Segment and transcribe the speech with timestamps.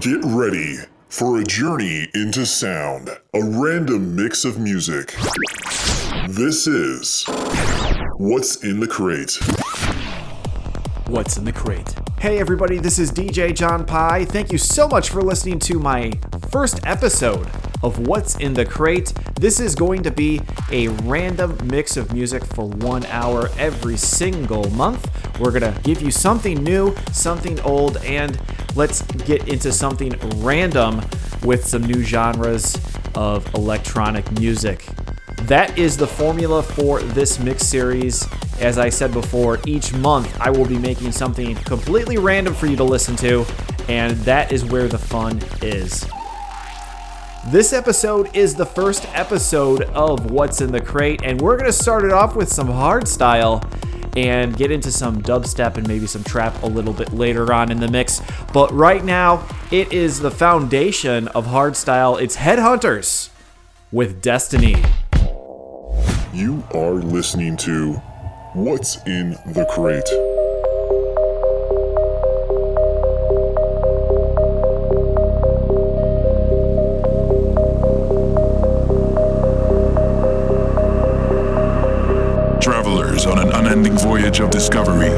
[0.00, 0.76] Get ready
[1.08, 5.14] for a journey into sound, a random mix of music.
[6.28, 7.24] This is
[8.16, 9.38] What's in the Crate.
[11.08, 11.94] What's in the Crate?
[12.20, 14.24] Hey, everybody, this is DJ John Pye.
[14.24, 16.12] Thank you so much for listening to my
[16.48, 17.48] first episode
[17.82, 19.12] of What's in the Crate.
[19.34, 20.40] This is going to be
[20.70, 25.08] a random mix of music for one hour every single month.
[25.40, 28.38] We're going to give you something new, something old, and
[28.74, 31.02] let's get into something random
[31.42, 32.78] with some new genres
[33.14, 34.86] of electronic music.
[35.42, 38.26] That is the formula for this mix series.
[38.60, 42.76] As I said before, each month I will be making something completely random for you
[42.76, 43.44] to listen to,
[43.88, 46.06] and that is where the fun is.
[47.48, 51.72] This episode is the first episode of What's in the Crate, and we're going to
[51.72, 53.66] start it off with some hardstyle
[54.16, 57.80] and get into some dubstep and maybe some trap a little bit later on in
[57.80, 58.22] the mix.
[58.52, 62.22] But right now, it is the foundation of hardstyle.
[62.22, 63.30] It's Headhunterz
[63.90, 64.76] with Destiny.
[66.32, 67.94] You are listening to
[68.54, 70.31] What's in the Crate.
[84.32, 85.10] Voyage of discovery.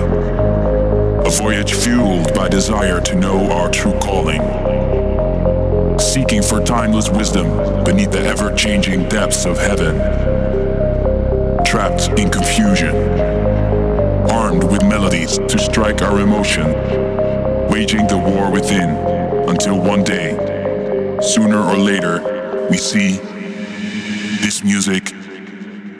[1.25, 4.41] A voyage fueled by desire to know our true calling.
[6.01, 7.47] Seeking for timeless wisdom
[7.85, 9.95] beneath the ever changing depths of heaven.
[11.65, 12.97] Trapped in confusion.
[14.31, 16.73] Armed with melodies to strike our emotion.
[17.69, 18.91] Waging the war within
[19.49, 20.33] until one day,
[21.23, 23.19] sooner or later, we see
[24.43, 25.13] this music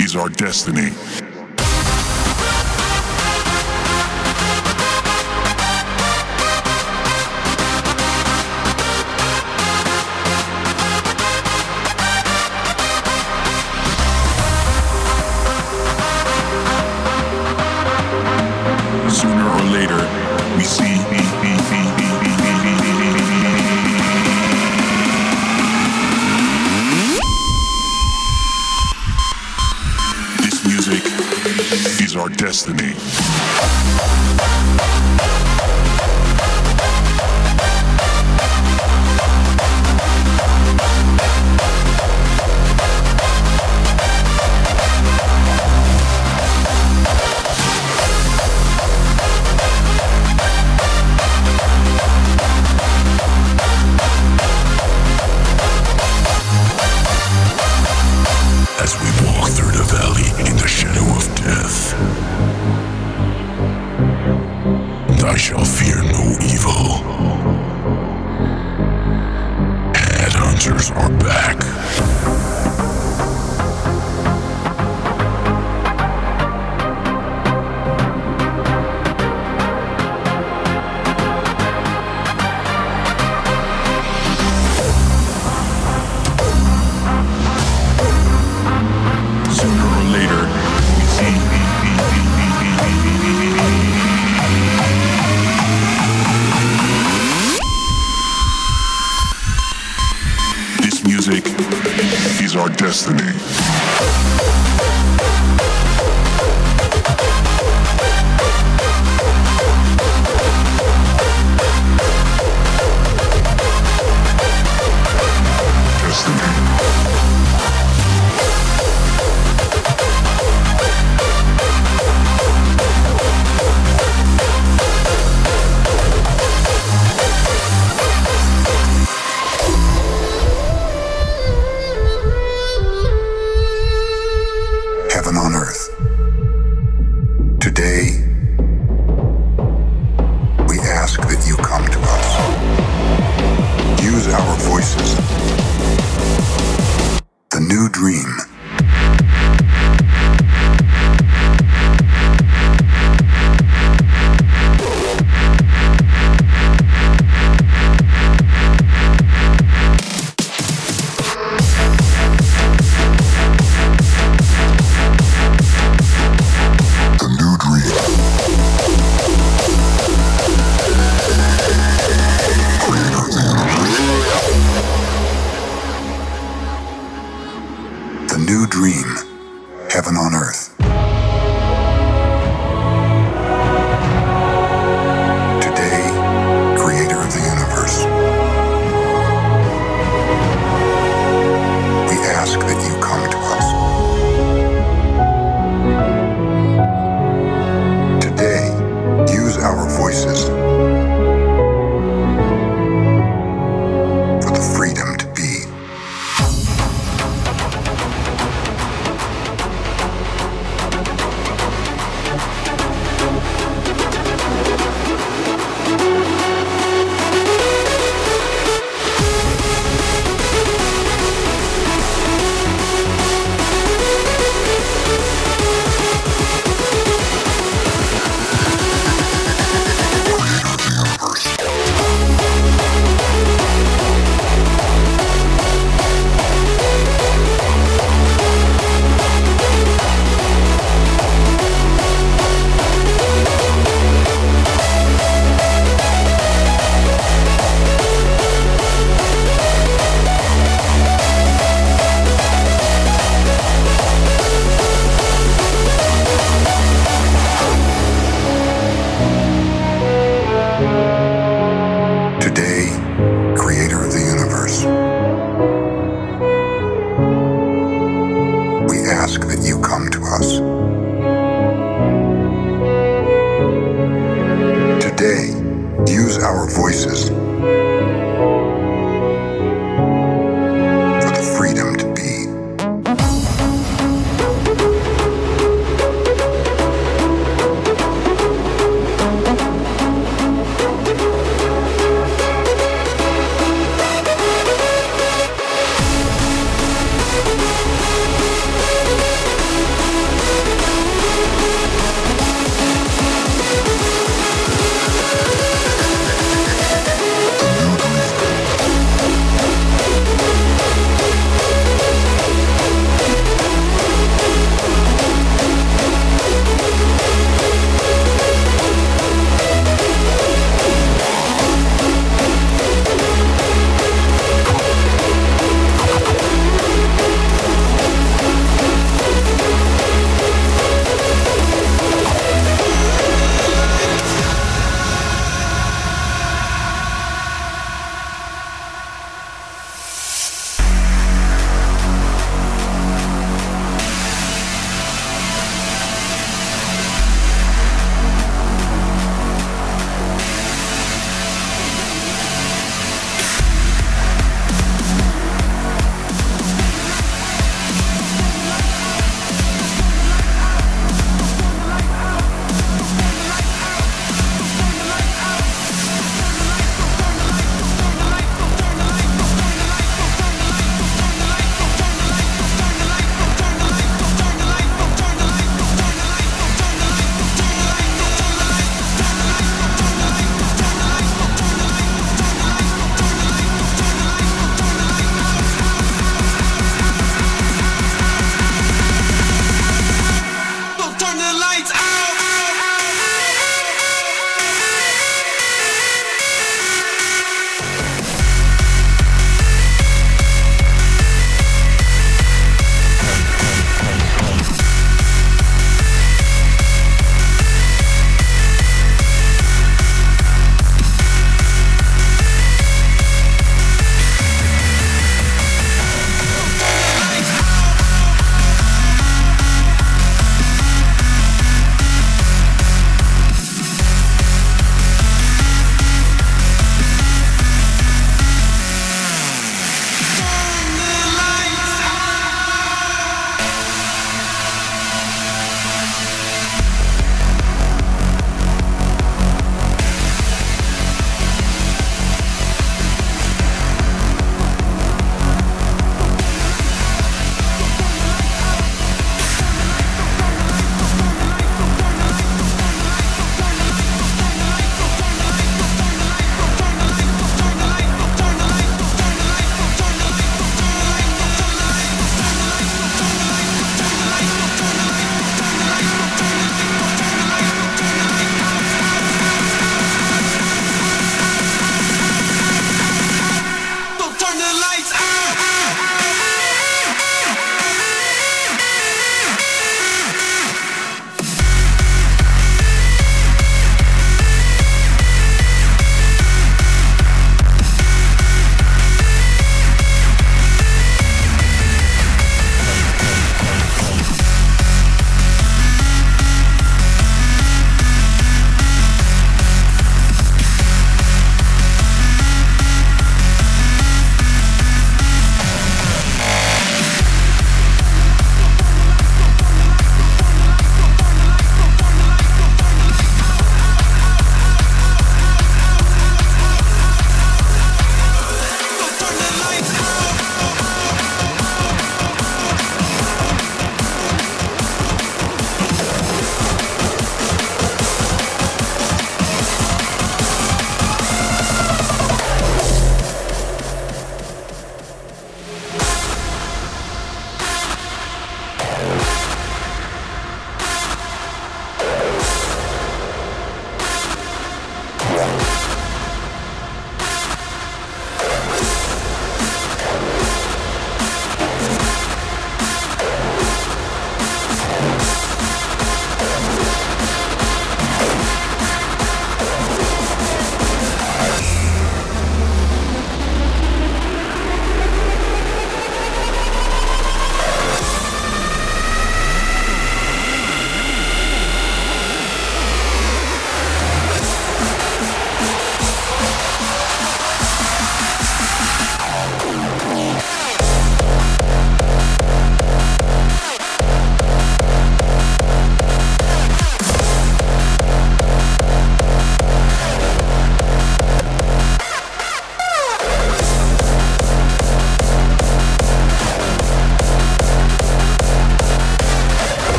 [0.00, 0.90] is our destiny.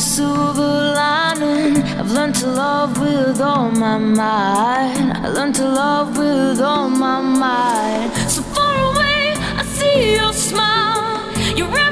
[0.00, 1.76] Silver lining.
[1.98, 5.12] I've learned to love with all my might.
[5.14, 8.10] I learned to love with all my might.
[8.28, 11.30] So far away, I see your smile.
[11.54, 11.89] You're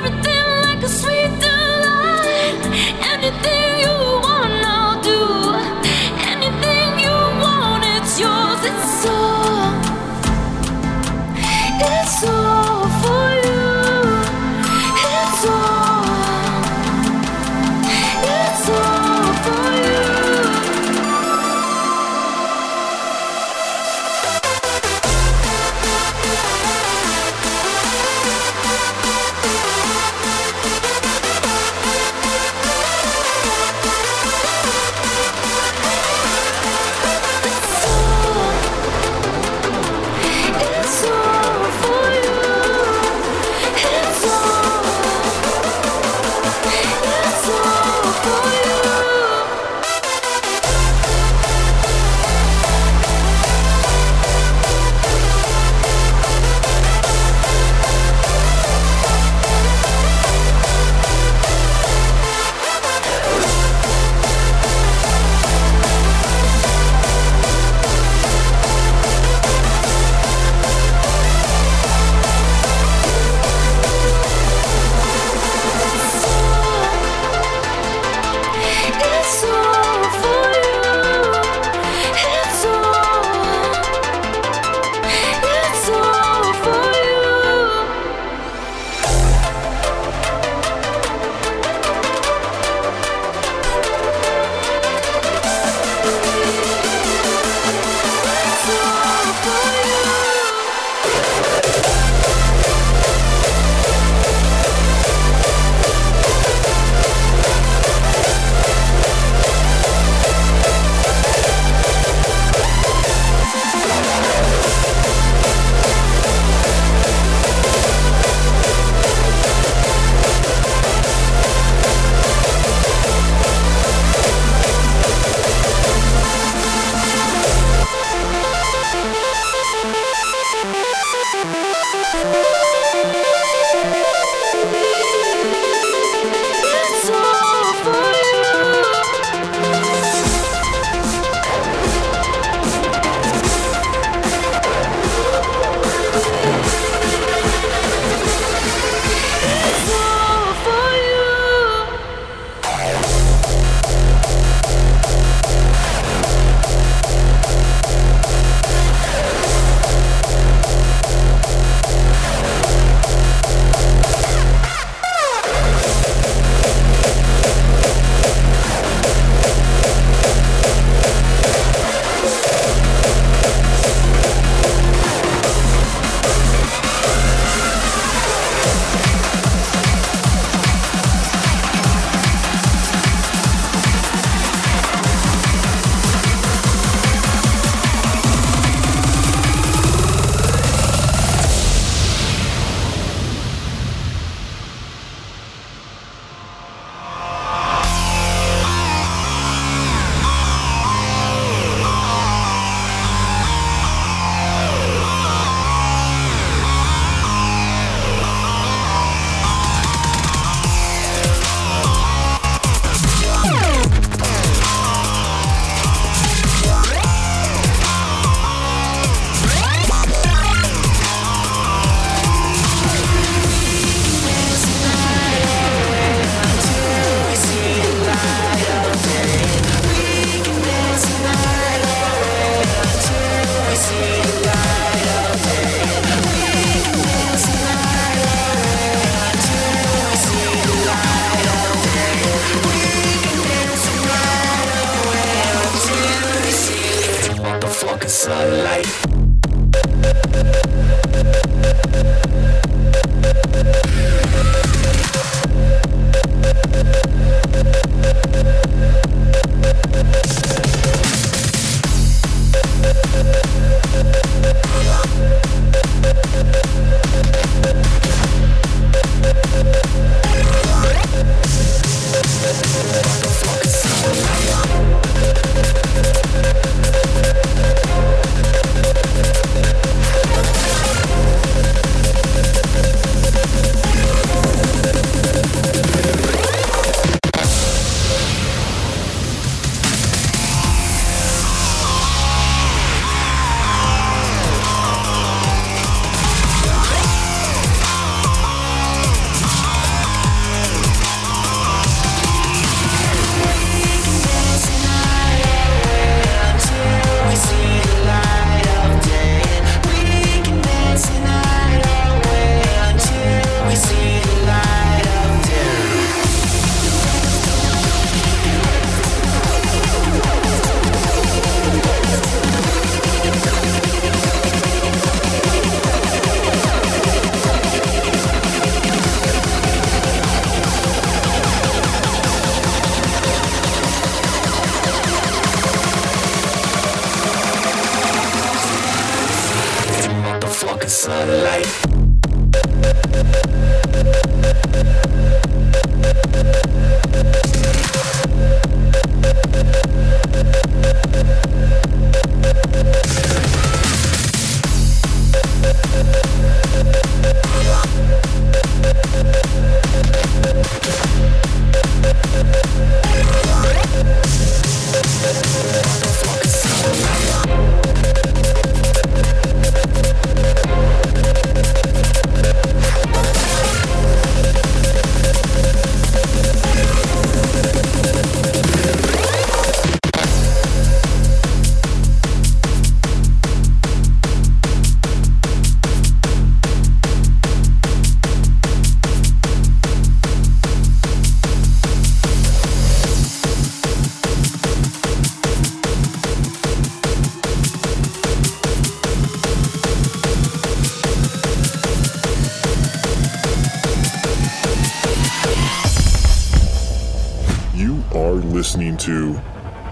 [408.79, 409.33] listening to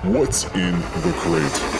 [0.08, 1.75] What's in the Crate.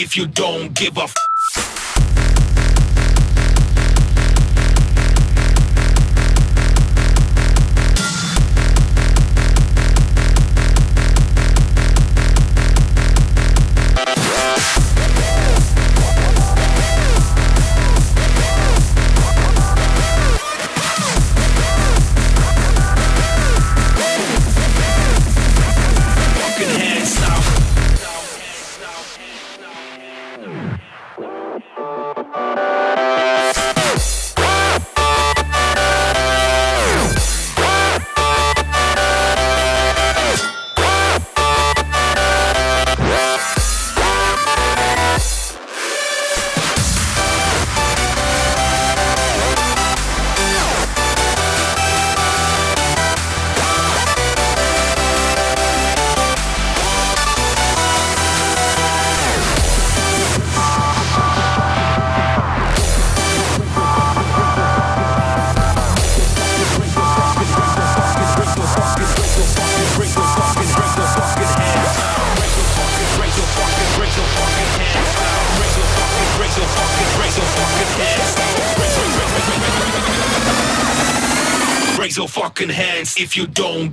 [0.00, 1.19] If you don't give a f-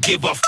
[0.08, 0.47] give a f-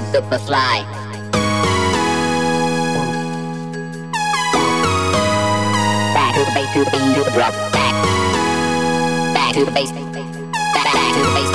[0.00, 0.84] super duper fly.
[6.14, 7.54] Back to the base, to the beat, to the drop.
[7.72, 7.94] Back,
[9.34, 9.92] back to the base.
[9.92, 10.04] Back,
[10.84, 11.50] back to the base.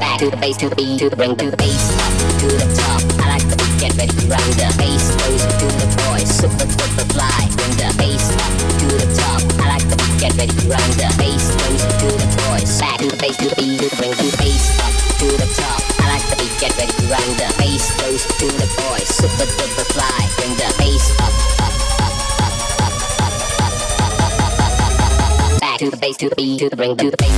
[0.00, 2.46] Back to the base, to the beat, to the bring, to the base, up to
[2.46, 3.02] the top.
[3.22, 4.48] I like the beat, get ready to run.
[4.54, 7.42] The bass goes to the boys, super duper fly.
[7.56, 9.42] Bring the bass up to the top.
[9.58, 10.88] I like the beat, get ready to run.
[10.94, 12.70] The bass goes to the boys.
[12.78, 15.26] Back to the base, to the beat, to the bring, to the bass up to
[15.26, 15.91] the top.
[16.12, 17.24] Like the beat, get ready to run.
[17.40, 20.28] The bass goes to the boys, super duper fly.
[20.36, 21.32] Bring the bass up,
[21.64, 21.72] up,
[22.04, 25.60] up, up, up, up, up, up, up, up, up, up, up, up, up.
[25.60, 27.32] Back to the base, to the beat, to the bring, to the bass.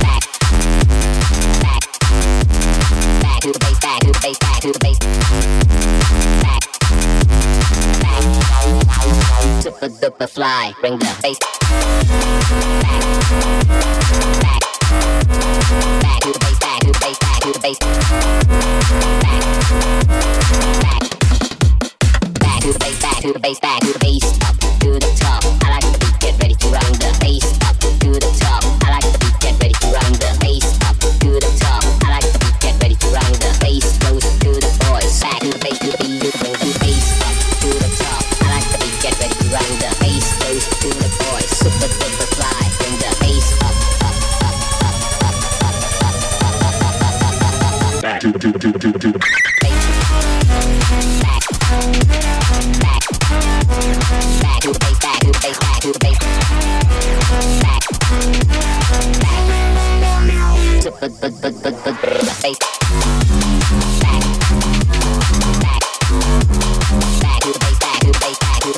[0.00, 0.22] Back,
[1.60, 1.82] back,
[3.20, 4.98] back to the base, back to the base, back to the base.
[6.40, 6.62] Back,
[8.86, 9.02] back,
[9.62, 10.72] super duper fly.
[10.80, 11.38] Bring the bass.
[11.40, 11.50] Back,
[14.40, 14.62] back.
[16.00, 17.78] Back to the bass, back to the bass, to the bass.
[17.78, 19.42] Back,
[20.80, 21.02] back,
[22.40, 24.53] back to the bass, back to the bass, back to the bass.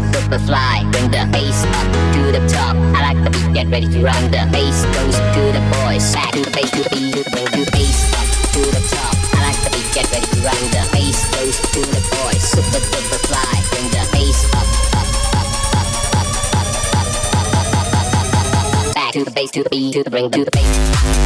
[0.00, 0.84] boys, super fly.
[0.92, 2.76] Bring the bass up to the top.
[2.94, 4.30] I like the beat, get ready to run.
[4.30, 7.30] The bass goes to the boys, back to the base, to the beat, to the
[7.30, 9.14] bring to the bass up to the top.
[9.34, 10.60] I like the beat, get ready to run.
[10.72, 13.54] The bass goes to the boys, super duper fly.
[13.70, 18.28] Bring the bass up, up, up, up, up, up, up, up, up, up, up, up,
[18.34, 18.94] up, up, up.
[18.94, 21.25] Back to the bass, to the beat, to the bring to the bass.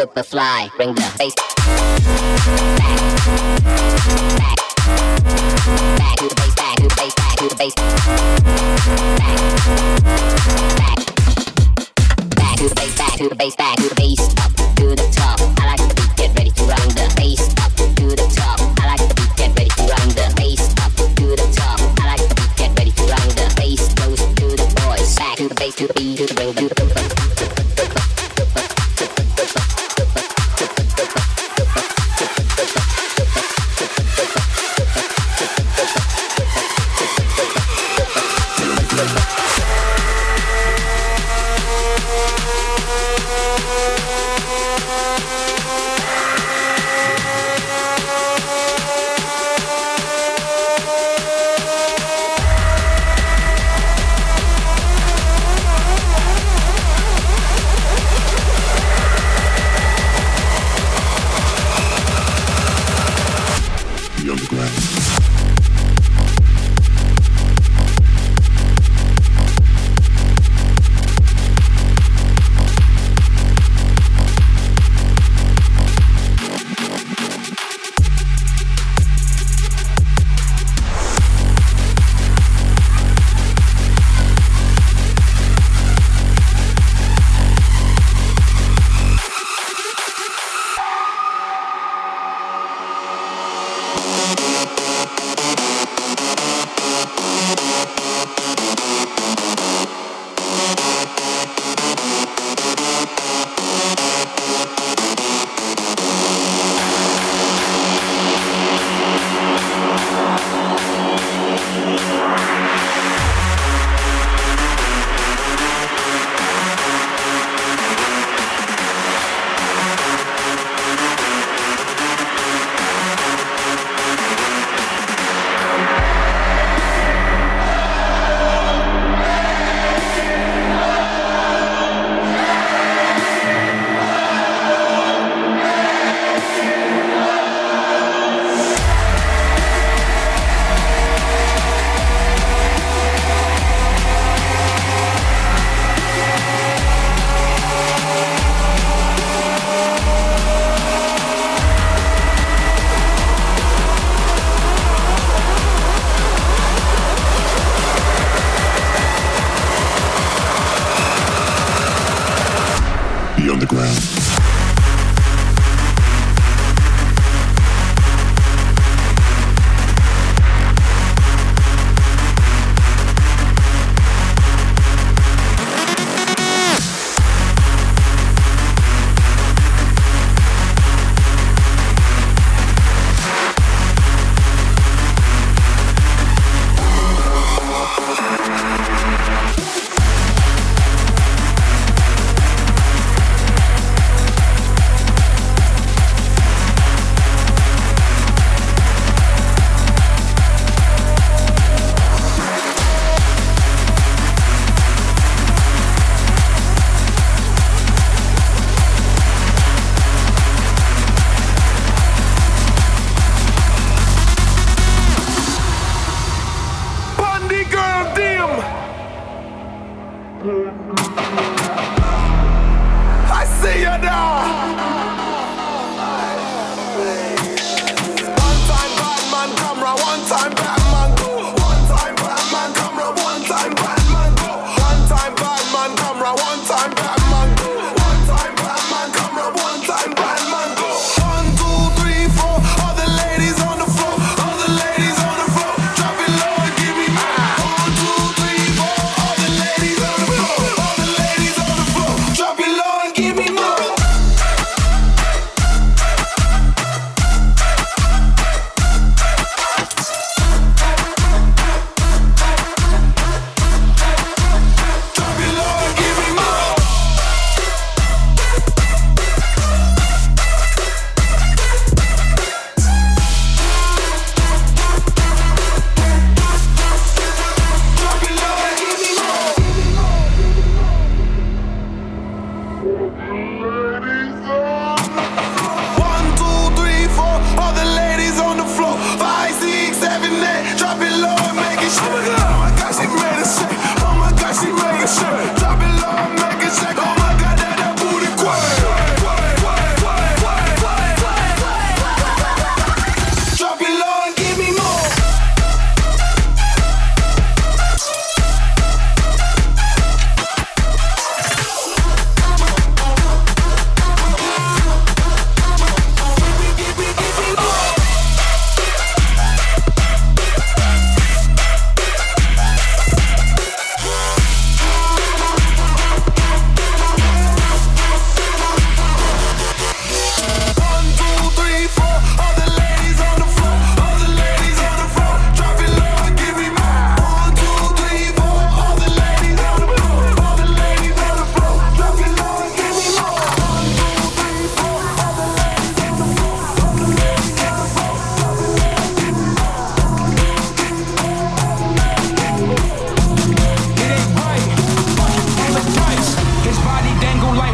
[0.00, 0.70] Super fly.
[0.78, 1.34] Bring the bass.
[2.80, 3.00] Back,
[4.38, 4.56] back.
[5.98, 7.74] Back to the base, back to the base, back to the base.
[9.20, 9.40] Back,
[10.80, 10.98] back,
[12.34, 14.19] back to the base, back to the base, back to the base,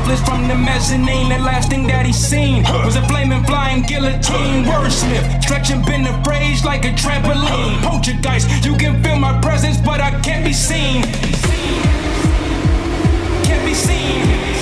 [0.06, 1.28] lifeless from the mezzanine.
[1.28, 4.64] The last thing that he seen was a flaming flying guillotine.
[4.64, 7.82] Wordsmith, stretching been the phrase like a trampoline.
[7.82, 11.02] Poltergeist, you can feel my presence, but I can't be seen.
[13.44, 14.55] Can't be seen.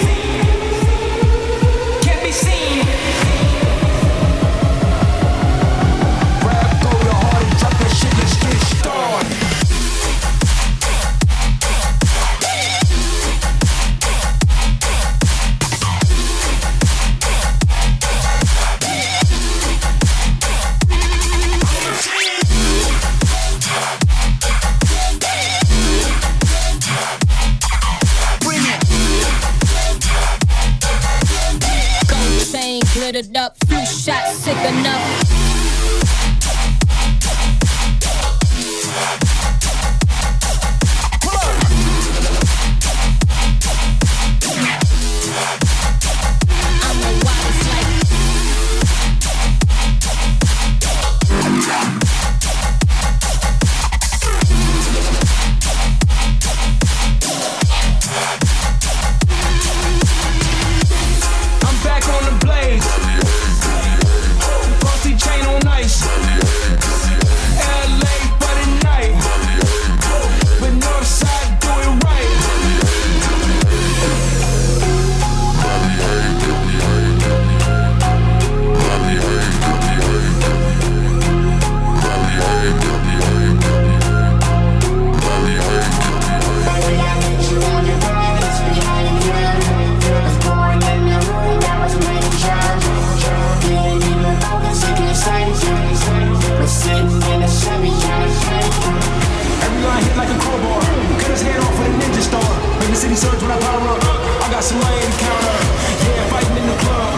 [103.14, 104.02] The surge when I power up.
[104.42, 105.58] I got some lane counter.
[106.02, 107.14] Yeah, fighting in the club.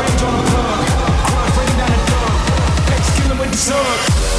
[0.00, 0.80] Range on the plug.
[1.28, 4.30] Crime breaking down with the sub.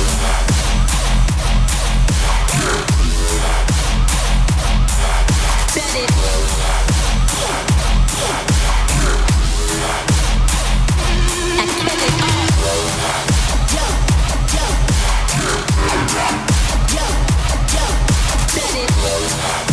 [18.53, 19.70] bet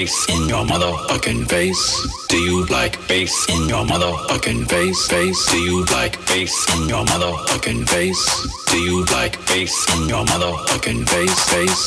[0.00, 1.84] bass in your motherfucking face?
[2.28, 5.06] Do you like bass in your motherfucking face?
[5.08, 5.50] Face?
[5.50, 8.24] Do you like bass in your motherfucking face?
[8.70, 11.40] Do you like bass in your motherfucking face?
[11.52, 11.84] Face?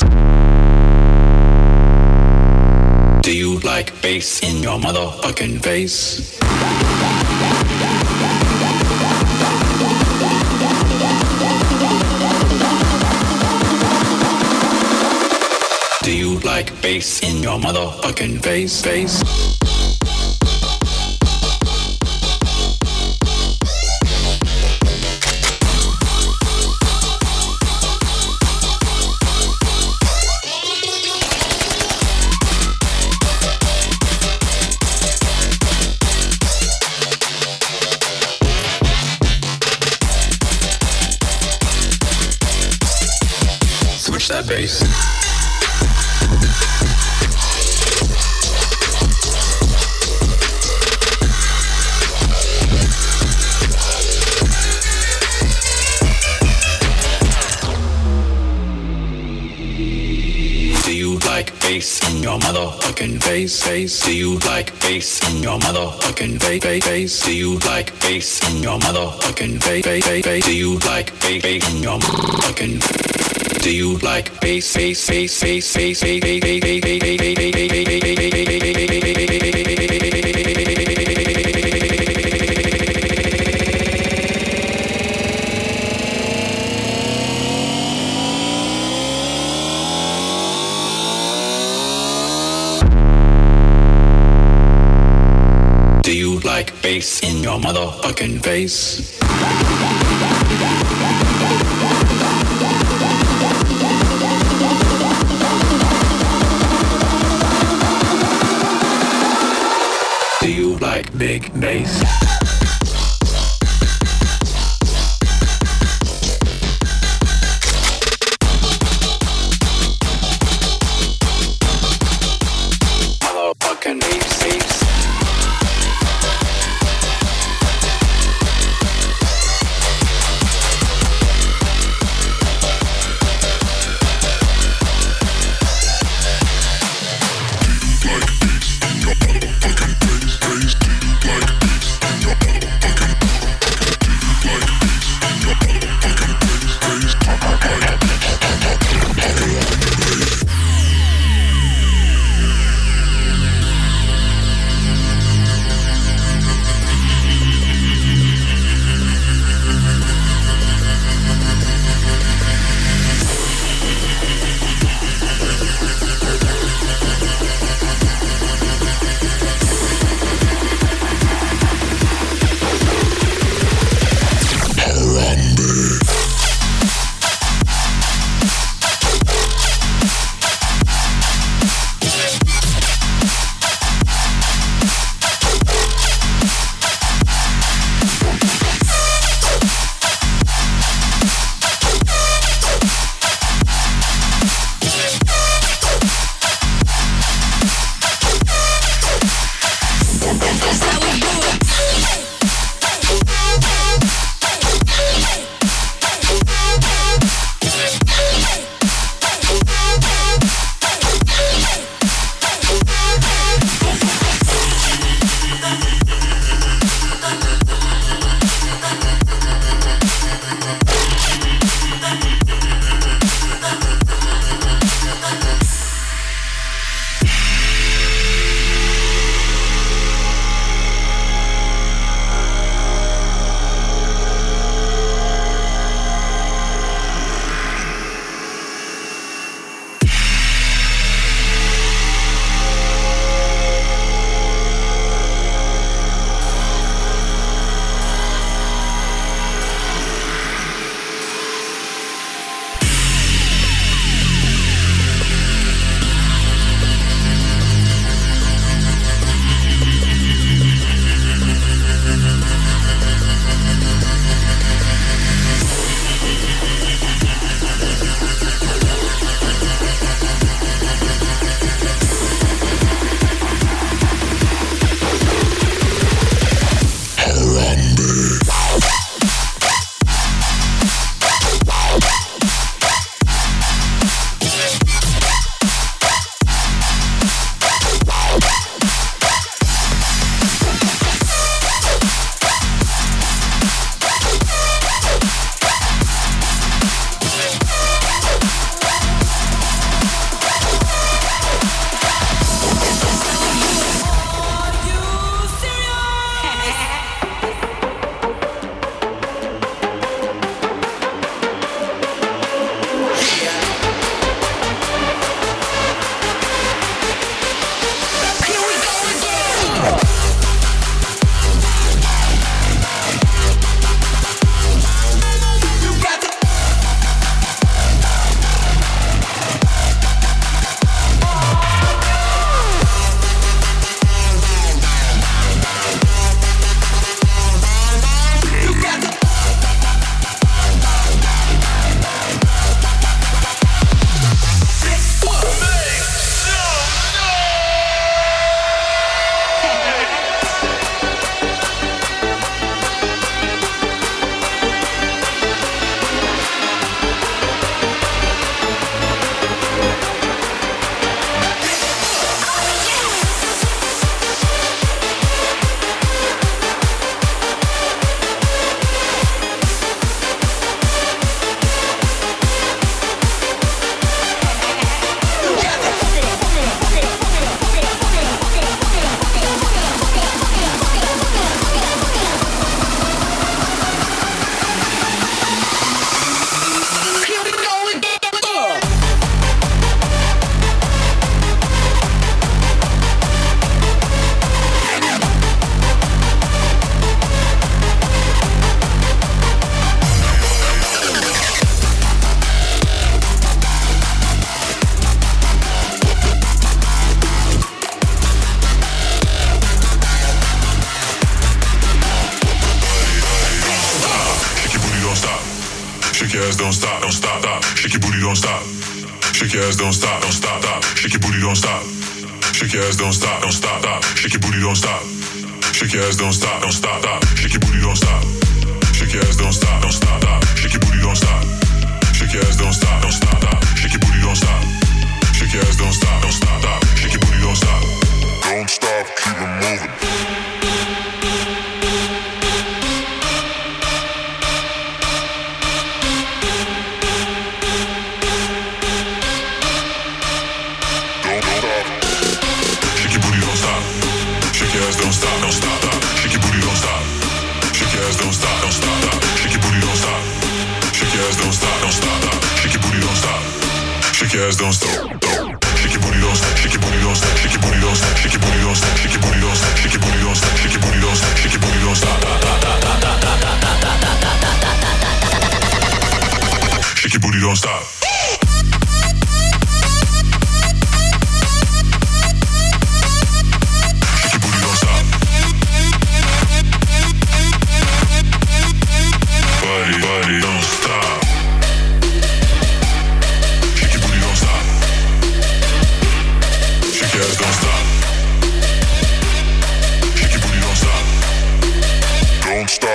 [3.24, 6.38] Do you like bass in your motherfucking face?
[16.54, 18.80] Like bass in your motherfucking face?
[18.80, 19.20] Face?
[44.28, 45.13] That bass.
[62.24, 63.62] Your motherfucking face?
[63.62, 64.00] Face?
[64.02, 66.62] Do you like bass in your motherfucking face?
[66.62, 66.84] Face?
[66.84, 67.22] Face?
[67.22, 69.84] Do you like bass in your motherfucking face?
[69.84, 70.06] Face?
[70.06, 70.24] Face?
[70.24, 70.46] Face?
[70.46, 73.62] Do you like bass bass in your motherfucking?
[73.62, 77.84] Do you like bass bass bass bass bass bass bass bass bass bass
[96.04, 99.13] Do you like bass in your motherfucking face?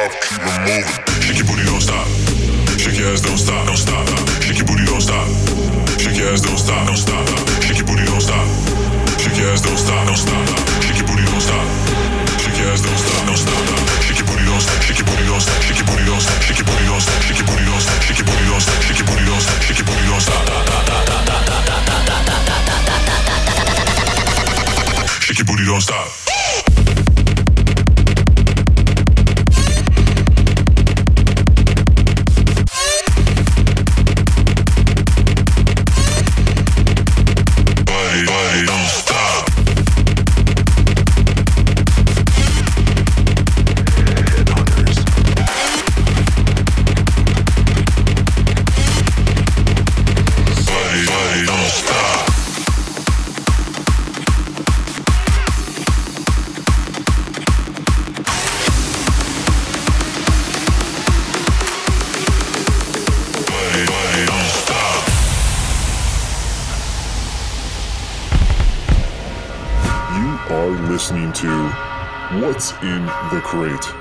[0.09, 1.08] keep it moving.
[72.59, 73.98] In the Crate?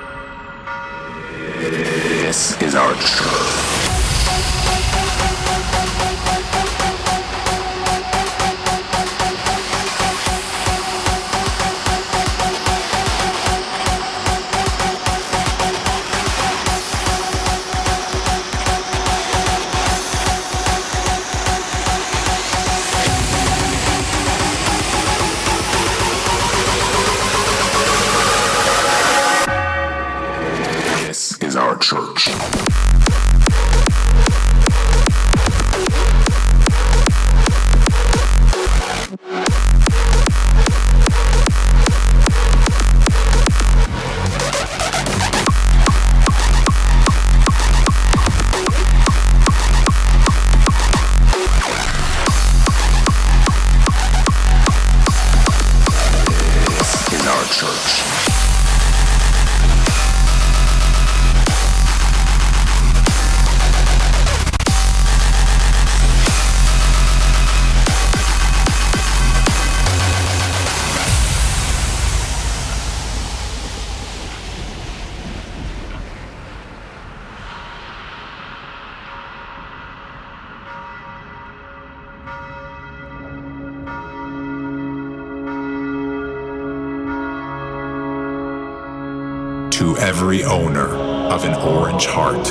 [90.08, 90.86] every owner
[91.28, 92.48] of an orange heart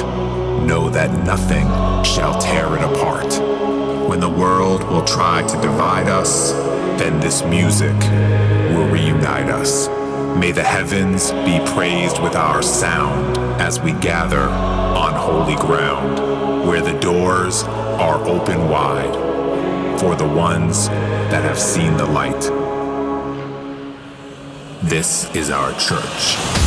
[0.67, 1.65] know that nothing
[2.03, 3.33] shall tear it apart.
[4.07, 6.51] When the world will try to divide us,
[6.99, 7.99] then this music
[8.69, 9.87] will reunite us.
[10.37, 16.81] May the heavens be praised with our sound as we gather on holy ground, where
[16.81, 19.15] the doors are open wide
[19.99, 22.39] for the ones that have seen the light.
[24.83, 26.66] This is our church.